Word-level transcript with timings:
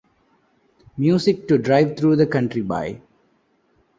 Music 0.97 1.47
to 1.47 1.59
drive 1.59 1.95
through 1.95 2.15
the 2.15 2.25
country 2.25 2.61
by. 2.63 2.99